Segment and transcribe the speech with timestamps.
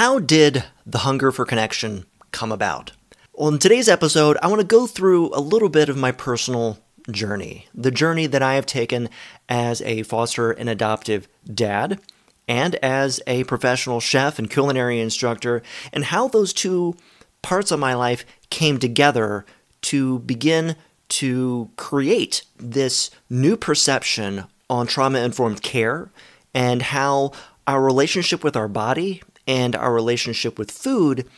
[0.00, 2.92] How did the hunger for connection come about?
[3.34, 6.78] Well, in today's episode, I want to go through a little bit of my personal
[7.10, 9.10] journey, the journey that I have taken
[9.46, 12.00] as a foster and adoptive dad
[12.48, 15.62] and as a professional chef and culinary instructor,
[15.92, 16.96] and how those two
[17.42, 19.44] parts of my life came together
[19.82, 20.76] to begin
[21.10, 26.10] to create this new perception on trauma informed care
[26.54, 27.32] and how
[27.66, 29.20] our relationship with our body
[29.50, 31.28] and our relationship with food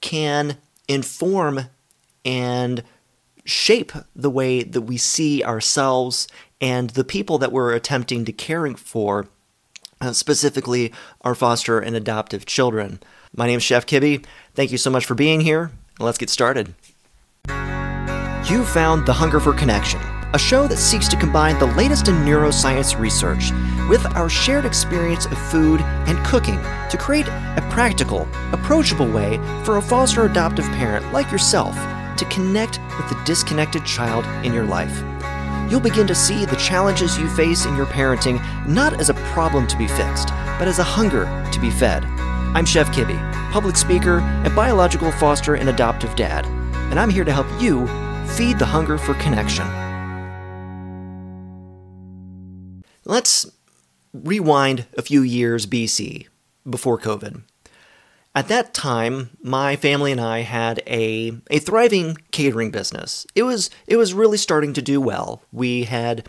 [0.00, 1.62] can inform
[2.24, 2.84] and
[3.44, 6.28] shape the way that we see ourselves
[6.60, 9.26] and the people that we're attempting to caring for,
[10.00, 13.00] uh, specifically our foster and adoptive children.
[13.34, 14.24] My name is Chef Kibbe.
[14.54, 15.72] Thank you so much for being here.
[15.98, 16.72] Let's get started.
[17.48, 20.00] You found The Hunger for Connection,
[20.36, 23.52] a show that seeks to combine the latest in neuroscience research
[23.88, 26.58] with our shared experience of food and cooking
[26.90, 31.74] to create a practical, approachable way for a foster adoptive parent like yourself
[32.18, 35.02] to connect with the disconnected child in your life.
[35.70, 39.66] You'll begin to see the challenges you face in your parenting not as a problem
[39.68, 40.28] to be fixed,
[40.58, 42.04] but as a hunger to be fed.
[42.04, 43.16] I'm Chef Kibbe,
[43.52, 46.44] public speaker and biological foster and adoptive dad,
[46.90, 47.86] and I'm here to help you
[48.36, 49.85] feed the hunger for connection.
[53.06, 53.48] Let's
[54.12, 56.26] rewind a few years BC,
[56.68, 57.42] before COVID.
[58.34, 63.24] At that time, my family and I had a, a thriving catering business.
[63.36, 65.40] It was it was really starting to do well.
[65.52, 66.28] We had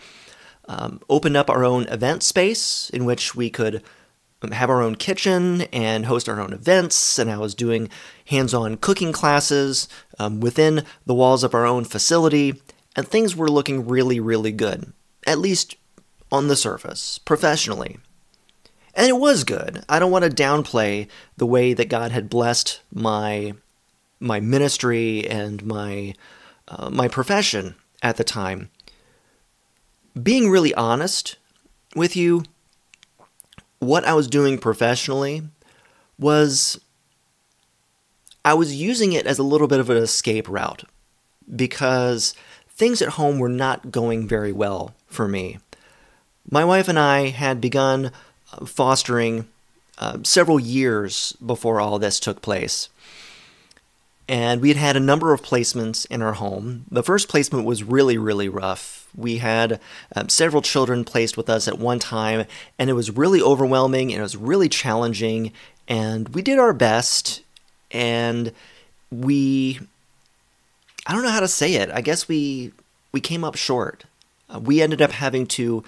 [0.68, 3.82] um, opened up our own event space in which we could
[4.52, 7.18] have our own kitchen and host our own events.
[7.18, 7.90] And I was doing
[8.26, 9.88] hands-on cooking classes
[10.20, 12.62] um, within the walls of our own facility,
[12.94, 14.92] and things were looking really really good,
[15.26, 15.74] at least
[16.30, 17.98] on the surface, professionally.
[18.94, 19.84] And it was good.
[19.88, 23.54] I don't want to downplay the way that God had blessed my
[24.20, 26.14] my ministry and my
[26.66, 28.70] uh, my profession at the time.
[30.20, 31.36] Being really honest
[31.94, 32.42] with you,
[33.78, 35.42] what I was doing professionally
[36.18, 36.80] was
[38.44, 40.84] I was using it as a little bit of an escape route
[41.54, 42.34] because
[42.68, 45.58] things at home were not going very well for me.
[46.50, 48.10] My wife and I had begun
[48.64, 49.48] fostering
[49.98, 52.88] uh, several years before all this took place.
[54.28, 56.84] And we had had a number of placements in our home.
[56.90, 59.08] The first placement was really, really rough.
[59.16, 59.80] We had
[60.14, 62.46] um, several children placed with us at one time,
[62.78, 65.52] and it was really overwhelming and it was really challenging.
[65.86, 67.42] And we did our best,
[67.90, 68.52] and
[69.10, 69.80] we,
[71.06, 71.90] I don't know how to say it.
[71.90, 72.72] I guess we
[73.12, 74.04] we came up short.
[74.54, 75.82] Uh, we ended up having to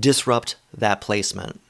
[0.00, 1.60] disrupt that placement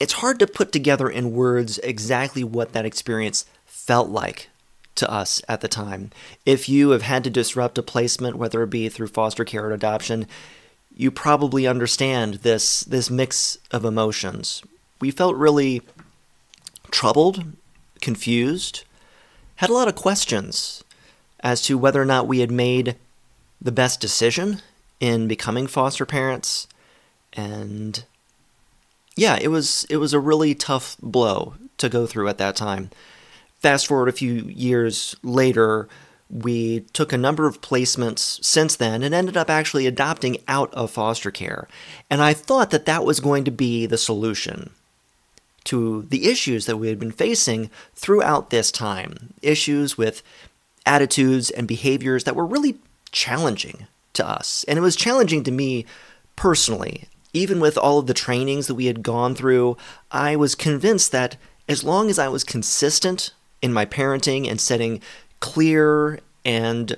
[0.00, 4.48] it's hard to put together in words exactly what that experience felt like
[4.94, 6.10] to us at the time.
[6.44, 9.72] If you have had to disrupt a placement, whether it be through foster care or
[9.72, 10.26] adoption,
[10.96, 14.62] you probably understand this this mix of emotions.
[15.00, 15.82] We felt really
[16.90, 17.52] troubled,
[18.00, 18.84] confused,
[19.56, 20.82] had a lot of questions
[21.40, 22.96] as to whether or not we had made
[23.60, 24.60] the best decision
[25.00, 26.66] in becoming foster parents
[27.32, 28.04] and
[29.16, 32.90] yeah, it was it was a really tough blow to go through at that time.
[33.60, 35.88] Fast forward a few years later,
[36.30, 40.92] we took a number of placements since then and ended up actually adopting out of
[40.92, 41.66] foster care.
[42.08, 44.70] And I thought that that was going to be the solution
[45.64, 49.34] to the issues that we had been facing throughout this time.
[49.42, 50.22] Issues with
[50.86, 52.76] attitudes and behaviors that were really
[53.10, 54.64] challenging to us.
[54.68, 55.86] And it was challenging to me
[56.36, 59.76] personally even with all of the trainings that we had gone through,
[60.10, 61.36] I was convinced that
[61.68, 65.00] as long as I was consistent in my parenting and setting
[65.40, 66.96] clear and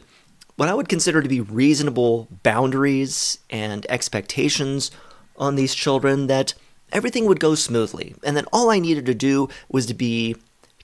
[0.57, 4.91] what I would consider to be reasonable boundaries and expectations
[5.37, 6.55] on these children, that
[6.93, 8.15] everything would go smoothly.
[8.23, 10.37] And that all I needed to do was to be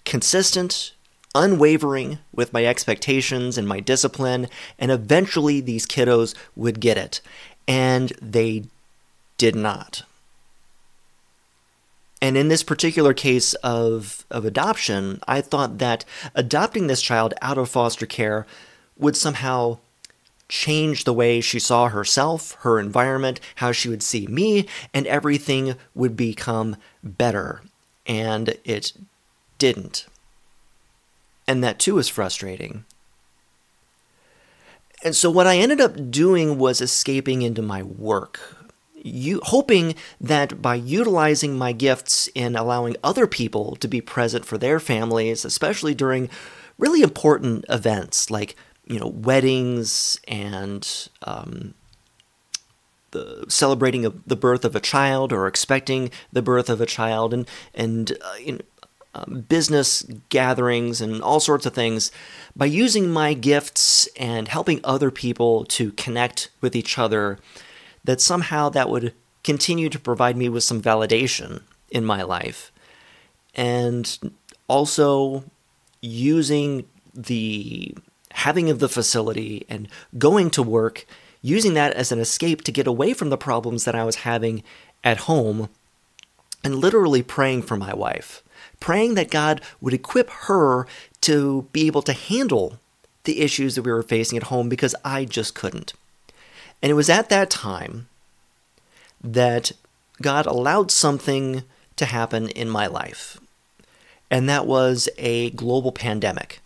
[0.05, 0.93] consistent,
[1.37, 4.49] unwavering with my expectations and my discipline,
[4.79, 7.21] and eventually these kiddos would get it.
[7.69, 8.65] And they
[9.39, 10.03] did not.
[12.23, 16.05] And in this particular case of, of adoption, I thought that
[16.35, 18.47] adopting this child out of foster care
[18.99, 19.79] would somehow
[20.49, 25.75] change the way she saw herself, her environment, how she would see me, and everything
[25.95, 27.63] would become better.
[28.07, 28.93] And it
[29.59, 30.07] didn't.
[31.49, 32.85] And that too is frustrating.
[35.05, 38.41] And so, what I ended up doing was escaping into my work
[39.07, 44.59] you hoping that by utilizing my gifts in allowing other people to be present for
[44.59, 46.29] their families, especially during
[46.79, 48.57] really important events like
[48.87, 51.75] you know weddings and um,
[53.13, 57.33] the celebrating of the birth of a child or expecting the birth of a child
[57.33, 58.61] and and uh, you know,
[59.17, 62.11] Um, business gatherings and all sorts of things
[62.55, 67.39] by using my gifts and helping other people to connect with each other
[68.05, 72.73] that somehow that would continue to provide me with some validation in my life.
[73.55, 74.35] And
[74.69, 75.45] also
[76.03, 77.95] using the
[78.33, 79.89] having of the facility and
[80.19, 81.07] going to work
[81.41, 84.63] using that as an escape to get away from the problems that I was having
[85.03, 85.71] at home
[86.63, 88.43] and literally praying for my wife
[88.81, 90.87] praying that God would equip her
[91.23, 92.79] to be able to handle
[93.25, 95.93] the issues that we were facing at home because I just couldn't.
[96.83, 98.09] And it was at that time
[99.23, 99.73] that
[100.23, 101.65] God allowed something
[101.97, 103.39] to happen in my life,
[104.31, 106.61] and that was a global pandemic.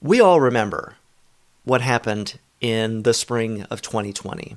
[0.00, 0.96] We all remember
[1.64, 4.56] what happened in the spring of 2020.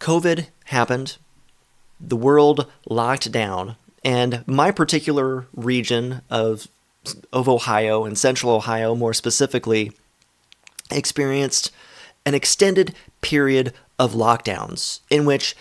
[0.00, 1.16] COVID happened,
[2.00, 6.68] the world locked down, and my particular region of,
[7.32, 9.92] of Ohio and central Ohio, more specifically,
[10.90, 11.70] experienced
[12.26, 15.56] an extended period of lockdowns in which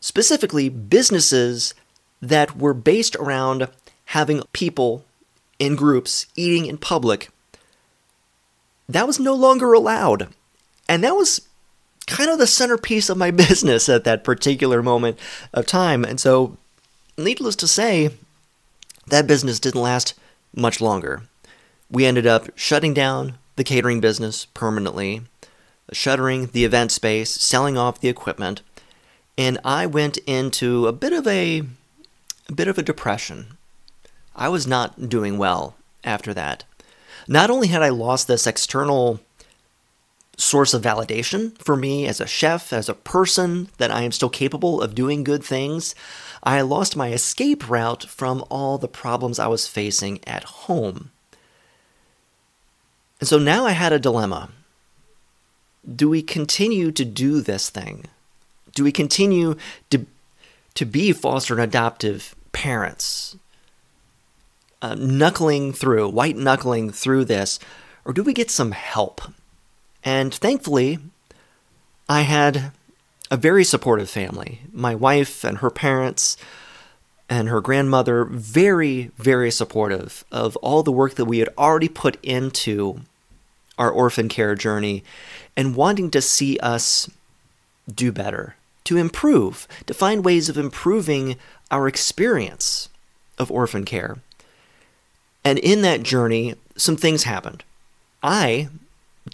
[0.00, 1.74] specifically businesses
[2.20, 3.68] that were based around
[4.06, 5.04] having people
[5.58, 7.30] in groups eating in public
[8.92, 10.28] that was no longer allowed.
[10.88, 11.48] And that was
[12.06, 15.18] kind of the centerpiece of my business at that particular moment
[15.52, 16.04] of time.
[16.04, 16.56] And so
[17.16, 18.10] needless to say,
[19.06, 20.14] that business didn't last
[20.54, 21.22] much longer.
[21.90, 25.22] We ended up shutting down the catering business permanently,
[25.92, 28.62] shuttering the event space, selling off the equipment,
[29.36, 31.62] and I went into a bit of a,
[32.48, 33.58] a bit of a depression.
[34.34, 36.64] I was not doing well after that.
[37.28, 39.20] Not only had I lost this external
[40.36, 44.30] source of validation for me as a chef, as a person, that I am still
[44.30, 45.94] capable of doing good things,
[46.42, 51.10] I lost my escape route from all the problems I was facing at home.
[53.20, 54.50] And so now I had a dilemma.
[55.88, 58.06] Do we continue to do this thing?
[58.74, 59.56] Do we continue
[59.90, 60.06] to,
[60.74, 63.36] to be foster and adoptive parents,
[64.80, 67.60] uh, knuckling through, white knuckling through this,
[68.04, 69.20] or do we get some help?
[70.04, 70.98] And thankfully,
[72.08, 72.72] I had
[73.30, 74.60] a very supportive family.
[74.72, 76.36] My wife and her parents
[77.28, 82.22] and her grandmother, very, very supportive of all the work that we had already put
[82.22, 83.00] into
[83.78, 85.02] our orphan care journey
[85.56, 87.08] and wanting to see us
[87.92, 91.36] do better, to improve, to find ways of improving
[91.70, 92.90] our experience
[93.38, 94.18] of orphan care.
[95.42, 97.64] And in that journey, some things happened.
[98.22, 98.68] I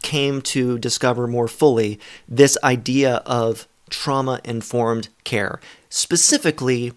[0.03, 1.99] came to discover more fully
[2.29, 6.93] this idea of trauma informed care, specifically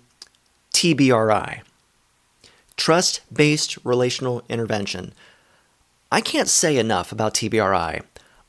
[0.74, 1.62] TBRI,
[2.76, 5.14] trust based relational intervention.
[6.12, 8.04] I can't say enough about TBRI.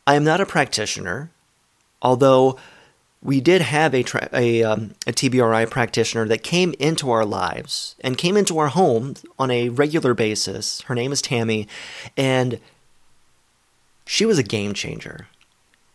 [0.07, 1.31] I am not a practitioner,
[2.01, 2.59] although
[3.23, 7.95] we did have a, tra- a, um, a, TBRI practitioner that came into our lives
[8.01, 10.81] and came into our home on a regular basis.
[10.83, 11.69] Her name is Tammy,
[12.17, 12.59] and
[14.05, 15.27] she was a game changer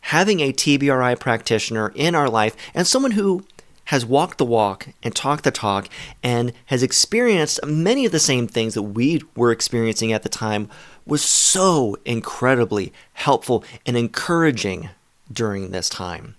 [0.08, 3.44] having a TBRI practitioner in our life and someone who
[3.86, 5.90] has walked the walk and talked the talk
[6.24, 10.70] and has experienced many of the same things that we were experiencing at the time
[11.06, 14.90] was so incredibly helpful and encouraging
[15.32, 16.36] during this time.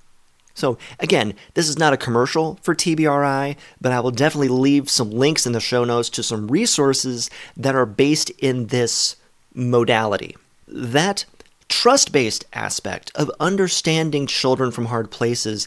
[0.55, 5.11] So, again, this is not a commercial for TBRI, but I will definitely leave some
[5.11, 9.17] links in the show notes to some resources that are based in this
[9.55, 10.37] modality.
[10.67, 11.27] That
[11.69, 15.67] trust based aspect of understanding children from hard places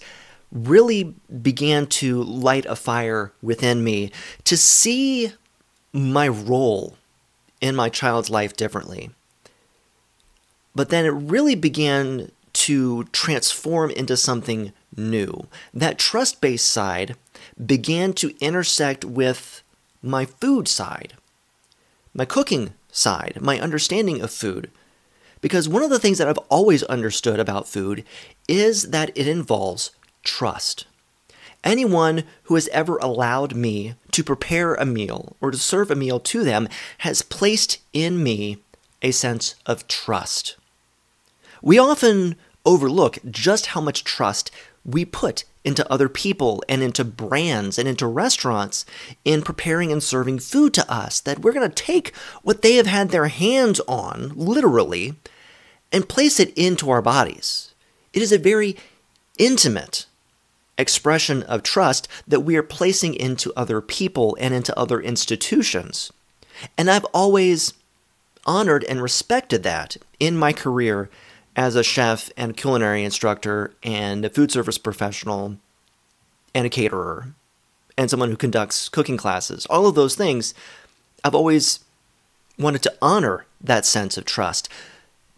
[0.51, 4.12] really began to light a fire within me
[4.43, 5.31] to see
[5.93, 6.98] my role
[7.62, 9.12] in my child's life differently.
[10.75, 15.48] But then it really began to transform into something new.
[15.74, 17.15] That trust based side
[17.63, 19.63] began to intersect with
[20.01, 21.13] my food side,
[22.13, 24.70] my cooking side, my understanding of food.
[25.41, 28.03] Because one of the things that I've always understood about food
[28.48, 29.91] is that it involves
[30.24, 30.86] trust.
[31.63, 36.19] Anyone who has ever allowed me to prepare a meal or to serve a meal
[36.19, 36.67] to them
[37.00, 38.57] has placed in me
[39.01, 40.57] a sense of trust.
[41.62, 44.51] We often overlook just how much trust
[44.83, 48.86] we put into other people and into brands and into restaurants
[49.24, 51.19] in preparing and serving food to us.
[51.19, 55.15] That we're going to take what they have had their hands on, literally,
[55.91, 57.74] and place it into our bodies.
[58.13, 58.77] It is a very
[59.38, 60.05] intimate
[60.77, 66.12] expression of trust that we are placing into other people and into other institutions.
[66.77, 67.74] And I've always
[68.45, 71.10] honored and respected that in my career
[71.55, 75.57] as a chef and culinary instructor and a food service professional
[76.53, 77.33] and a caterer
[77.98, 79.65] and someone who conducts cooking classes.
[79.67, 80.53] All of those things,
[81.24, 81.81] I've always
[82.57, 84.69] wanted to honor that sense of trust.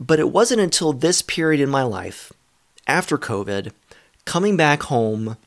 [0.06, 2.34] But it wasn't until this period in my life,
[2.88, 3.72] after COVID,
[4.26, 5.38] coming back home,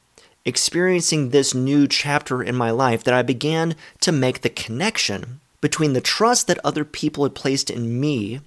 [0.46, 5.92] experiencing this new chapter in my life, that I began to make the connection between
[5.92, 8.40] the trust that other people had placed in me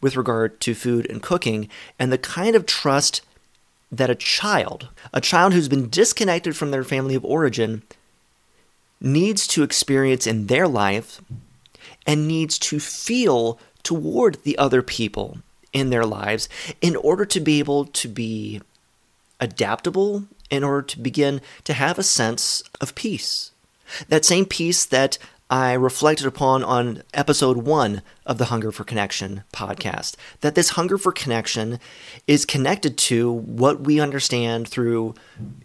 [0.00, 3.20] with regard to food and cooking and the kind of trust
[3.90, 7.82] that a child, a child who's been disconnected from their family of origin,
[9.00, 11.20] needs to experience in their life
[12.06, 15.38] and needs to feel toward the other people
[15.72, 16.48] in their lives
[16.80, 18.60] in order to be able to be
[19.40, 23.50] adaptable, in order to begin to have a sense of peace.
[24.08, 25.18] That same peace that
[25.50, 30.16] I reflected upon on episode one of the Hunger for Connection podcast.
[30.40, 31.78] That this hunger for connection
[32.26, 35.14] is connected to what we understand through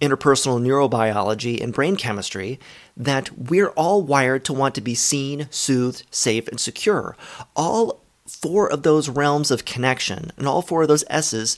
[0.01, 2.59] interpersonal neurobiology and brain chemistry
[2.97, 7.15] that we're all wired to want to be seen, soothed, safe, and secure.
[7.55, 7.98] All
[8.29, 11.57] four of those realms of connection and all four of those S's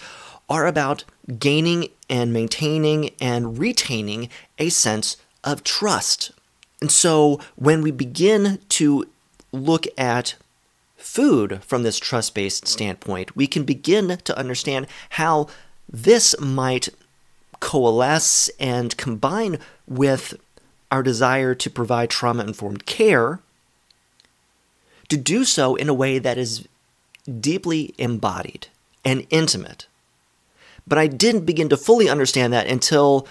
[0.49, 1.03] are about
[1.39, 6.31] gaining and maintaining and retaining a sense of trust.
[6.81, 9.07] And so when we begin to
[9.51, 10.35] look at
[10.97, 15.47] food from this trust based standpoint, we can begin to understand how
[15.89, 16.89] this might
[17.59, 20.33] coalesce and combine with
[20.91, 23.39] our desire to provide trauma informed care,
[25.11, 26.67] to do so in a way that is
[27.39, 28.67] deeply embodied
[29.03, 29.85] and intimate.
[30.87, 33.27] But I didn't begin to fully understand that until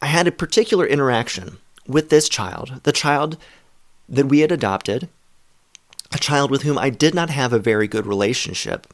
[0.00, 3.36] I had a particular interaction with this child, the child
[4.08, 5.08] that we had adopted,
[6.12, 8.86] a child with whom I did not have a very good relationship.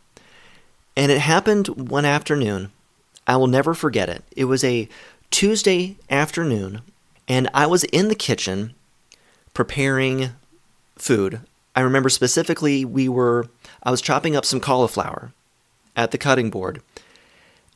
[0.97, 2.73] And it happened one afternoon.
[3.27, 4.25] I will never forget it.
[4.35, 4.89] It was a
[5.31, 6.81] Tuesday afternoon,
[7.29, 8.75] and I was in the kitchen
[9.53, 10.31] preparing
[10.97, 11.41] food.
[11.75, 13.49] I remember specifically we were
[13.83, 15.33] I was chopping up some cauliflower
[15.97, 16.83] at the cutting board.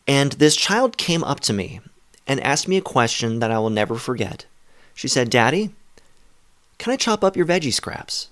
[0.06, 1.80] And this child came up to me
[2.26, 4.46] and asked me a question that I will never forget.
[4.94, 5.70] She said, Daddy,
[6.78, 8.28] can I chop up your veggie scraps?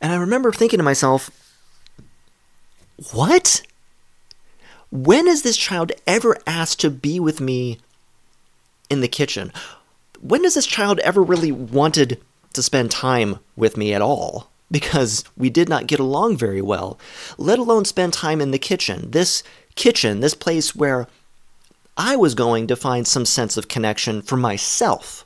[0.00, 1.30] And I remember thinking to myself,
[3.12, 3.62] what?
[4.90, 7.78] When has this child ever asked to be with me
[8.90, 9.52] in the kitchen?
[10.20, 12.20] When has this child ever really wanted
[12.58, 14.50] to spend time with me at all?
[14.68, 16.98] Because we did not get along very well,
[17.38, 19.12] let alone spend time in the kitchen.
[19.12, 19.44] This
[19.76, 21.06] kitchen, this place where
[21.96, 25.24] I was going to find some sense of connection for myself.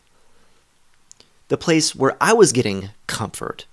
[1.49, 3.65] The place where I was getting comfort.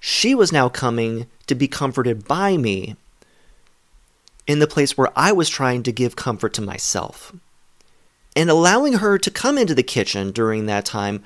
[0.00, 2.94] She was now coming to be comforted by me
[4.46, 7.32] in the place where I was trying to give comfort to myself.
[8.36, 11.24] And allowing her to come into the kitchen during that time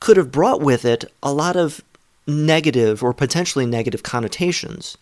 [0.00, 1.82] could have brought with it a lot of
[2.26, 4.96] negative or potentially negative connotations.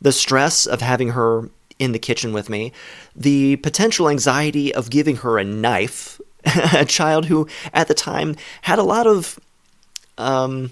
[0.00, 2.72] The stress of having her in the kitchen with me,
[3.16, 6.20] the potential anxiety of giving her a knife,
[6.72, 9.40] a child who at the time had a lot of,
[10.18, 10.70] um,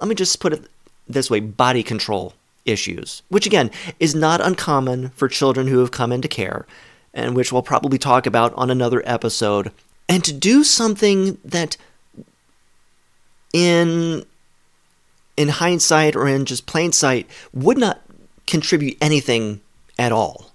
[0.00, 0.66] let me just put it
[1.06, 6.12] this way, body control issues, which again is not uncommon for children who have come
[6.12, 6.66] into care,
[7.12, 9.72] and which we'll probably talk about on another episode.
[10.08, 11.76] And to do something that
[13.52, 14.24] in
[15.36, 18.00] in hindsight or in just plain sight would not
[18.46, 19.60] contribute anything
[19.98, 20.52] at all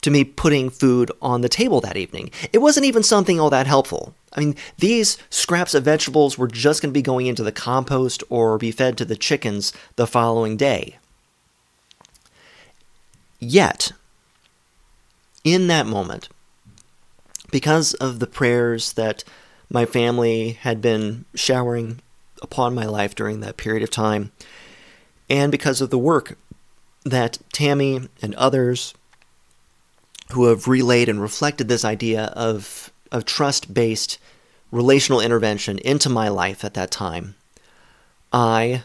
[0.00, 2.30] to me putting food on the table that evening.
[2.52, 4.14] It wasn't even something all that helpful.
[4.34, 8.22] I mean, these scraps of vegetables were just going to be going into the compost
[8.30, 10.98] or be fed to the chickens the following day.
[13.40, 13.92] Yet,
[15.42, 16.28] in that moment,
[17.50, 19.24] because of the prayers that
[19.68, 22.00] my family had been showering
[22.42, 24.32] upon my life during that period of time,
[25.28, 26.38] and because of the work
[27.04, 28.94] that Tammy and others
[30.32, 34.18] who have relayed and reflected this idea of, of trust based
[34.72, 37.34] relational intervention into my life at that time,
[38.32, 38.84] I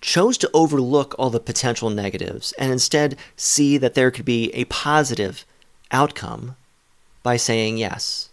[0.00, 4.66] chose to overlook all the potential negatives and instead see that there could be a
[4.66, 5.46] positive
[5.90, 6.56] outcome
[7.22, 8.28] by saying yes.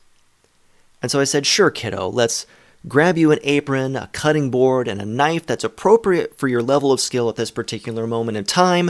[1.02, 2.46] And so I said, Sure, kiddo, let's
[2.88, 6.92] grab you an apron, a cutting board, and a knife that's appropriate for your level
[6.92, 8.90] of skill at this particular moment in time,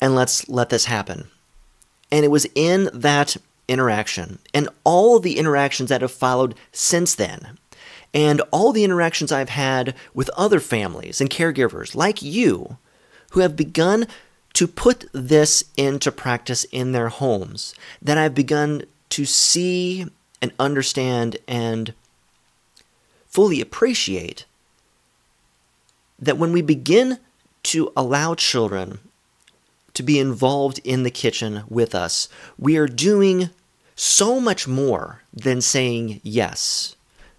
[0.00, 1.28] and let's let this happen.
[2.12, 3.36] And it was in that
[3.68, 7.58] interaction and all the interactions that have followed since then,
[8.12, 12.78] and all the interactions I've had with other families and caregivers like you
[13.30, 14.06] who have begun
[14.54, 20.06] to put this into practice in their homes that I've begun to see
[20.42, 21.94] and understand and
[23.30, 24.44] fully appreciate
[26.18, 27.18] that when we begin
[27.62, 28.98] to allow children
[29.94, 33.50] to be involved in the kitchen with us, we are doing
[33.94, 36.96] so much more than saying yes.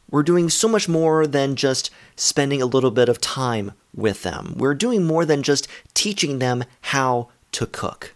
[0.10, 4.54] We're doing so much more than just spending a little bit of time with them.
[4.58, 8.14] We're doing more than just teaching them how to cook.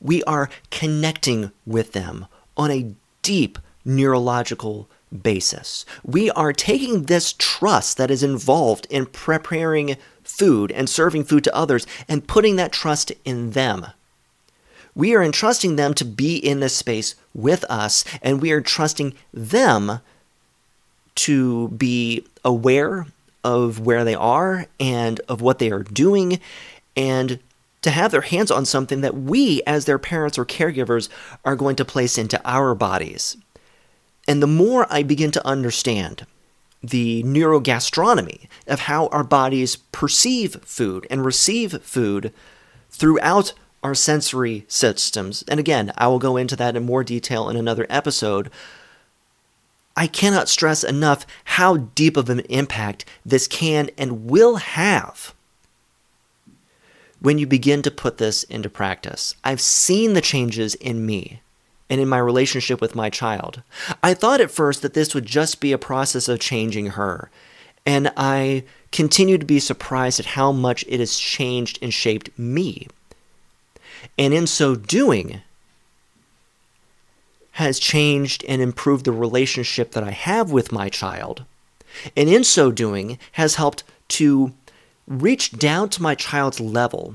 [0.00, 2.26] We are connecting with them
[2.56, 4.88] on a deep neurological
[5.22, 5.84] basis.
[6.04, 11.54] We are taking this trust that is involved in preparing food and serving food to
[11.54, 13.86] others and putting that trust in them.
[14.94, 19.14] We are entrusting them to be in this space with us, and we are trusting
[19.32, 20.00] them
[21.16, 23.06] to be aware
[23.44, 26.40] of where they are and of what they are doing
[26.96, 27.38] and
[27.82, 31.08] to have their hands on something that we, as their parents or caregivers,
[31.44, 33.36] are going to place into our bodies.
[34.28, 36.26] And the more I begin to understand
[36.82, 42.32] the neurogastronomy of how our bodies perceive food and receive food
[42.90, 43.52] throughout
[43.82, 47.86] our sensory systems, and again, I will go into that in more detail in another
[47.88, 48.50] episode.
[49.96, 55.34] I cannot stress enough how deep of an impact this can and will have
[57.20, 59.34] when you begin to put this into practice.
[59.42, 61.40] I've seen the changes in me
[61.88, 63.62] and in my relationship with my child.
[64.02, 67.30] I thought at first that this would just be a process of changing her,
[67.84, 72.88] and I continue to be surprised at how much it has changed and shaped me.
[74.18, 75.42] And in so doing,
[77.52, 81.44] has changed and improved the relationship that I have with my child.
[82.14, 84.52] And in so doing, has helped to
[85.06, 87.14] reach down to my child's level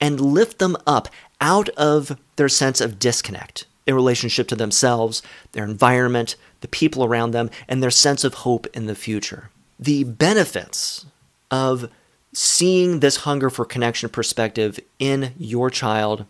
[0.00, 1.08] and lift them up
[1.40, 5.22] out of their sense of disconnect in relationship to themselves,
[5.52, 9.50] their environment, the people around them, and their sense of hope in the future.
[9.78, 11.04] The benefits
[11.50, 11.90] of
[12.32, 16.24] seeing this hunger for connection perspective in your child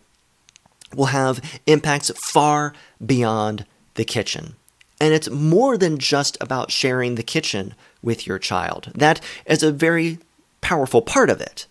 [0.95, 2.73] will have impacts far
[3.05, 4.55] beyond the kitchen.
[4.99, 8.91] And it's more than just about sharing the kitchen with your child.
[8.95, 10.19] That is a very
[10.59, 11.65] powerful part of it.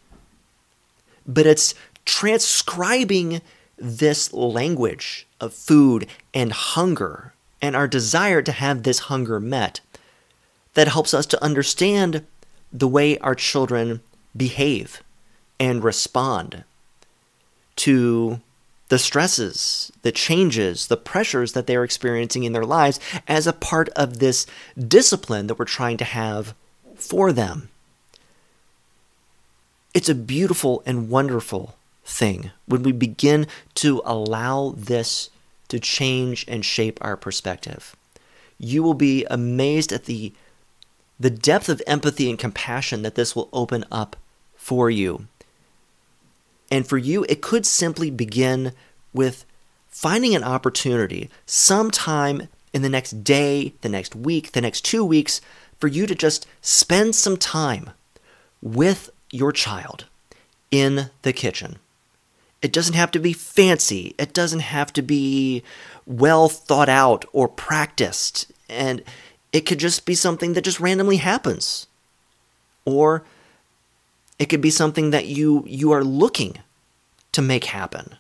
[1.26, 1.74] But it's
[2.04, 3.40] transcribing
[3.76, 9.80] this language of food and hunger and our desire to have this hunger met
[10.74, 12.24] that helps us to understand
[12.72, 14.00] the way our children
[14.36, 15.02] behave
[15.58, 16.64] and respond
[17.76, 18.40] to
[18.88, 22.98] the stresses, the changes, the pressures that they're experiencing in their lives
[23.28, 26.54] as a part of this discipline that we're trying to have
[26.96, 27.68] for them.
[29.94, 31.76] It's a beautiful and wonderful
[32.10, 33.46] thing when we begin
[33.76, 35.30] to allow this
[35.68, 37.96] to change and shape our perspective.
[38.58, 40.32] You will be amazed at the
[41.18, 44.16] the depth of empathy and compassion that this will open up
[44.56, 45.26] for you.
[46.70, 48.72] And for you, it could simply begin
[49.12, 49.44] with
[49.88, 55.42] finding an opportunity sometime in the next day, the next week, the next two weeks,
[55.78, 57.90] for you to just spend some time
[58.62, 60.06] with your child
[60.70, 61.76] in the kitchen.
[62.62, 64.14] It doesn't have to be fancy.
[64.18, 65.62] It doesn't have to be
[66.06, 68.50] well thought out or practiced.
[68.68, 69.02] And
[69.52, 71.86] it could just be something that just randomly happens.
[72.84, 73.24] Or
[74.38, 76.56] it could be something that you you are looking
[77.32, 78.16] to make happen.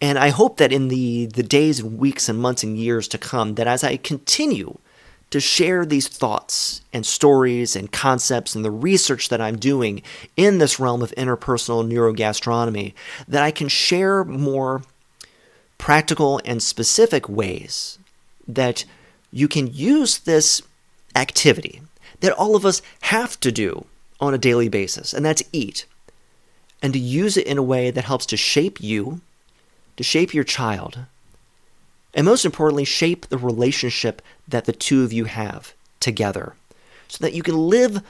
[0.00, 3.18] And I hope that in the, the days and weeks and months and years to
[3.18, 4.78] come, that as I continue
[5.34, 10.00] to share these thoughts and stories and concepts and the research that I'm doing
[10.36, 12.94] in this realm of interpersonal neurogastronomy,
[13.26, 14.82] that I can share more
[15.76, 17.98] practical and specific ways
[18.46, 18.84] that
[19.32, 20.62] you can use this
[21.16, 21.82] activity
[22.20, 23.86] that all of us have to do
[24.20, 25.84] on a daily basis, and that's eat,
[26.80, 29.20] and to use it in a way that helps to shape you,
[29.96, 31.00] to shape your child,
[32.14, 36.54] and most importantly, shape the relationship that the two of you have together
[37.08, 38.02] so that you can live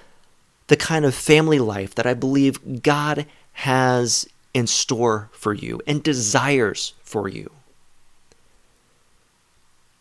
[0.68, 6.02] the kind of family life that I believe God has in store for you and
[6.02, 7.50] desires for you.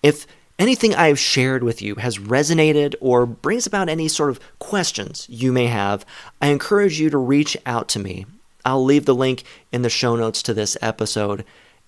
[0.02, 0.28] If
[0.60, 5.52] anything I've shared with you has resonated or brings about any sort of questions you
[5.52, 6.06] may have,
[6.42, 8.26] I encourage you to reach out to me.
[8.66, 11.44] I'll leave the link in the show notes to this episode.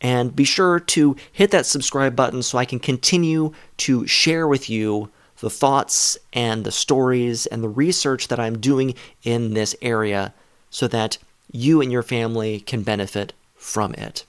[0.05, 4.69] And be sure to hit that subscribe button so I can continue to share with
[4.69, 10.31] you the thoughts and the stories and the research that I'm doing in this area
[10.69, 11.17] so that
[11.51, 14.25] you and your family can benefit from it.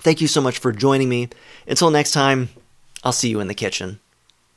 [0.00, 1.28] Thank you so much for joining me.
[1.68, 2.48] Until next time,
[3.04, 4.00] I'll see you in the kitchen.